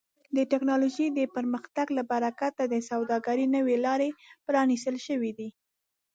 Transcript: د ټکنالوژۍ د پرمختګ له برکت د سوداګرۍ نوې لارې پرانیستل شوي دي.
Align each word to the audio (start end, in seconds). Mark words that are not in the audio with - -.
د 0.35 0.37
ټکنالوژۍ 0.51 1.07
د 1.13 1.19
پرمختګ 1.35 1.87
له 1.97 2.03
برکت 2.11 2.55
د 2.73 2.75
سوداګرۍ 2.89 3.45
نوې 3.55 3.77
لارې 3.85 4.09
پرانیستل 4.47 4.95
شوي 5.07 5.31
دي. 5.37 5.49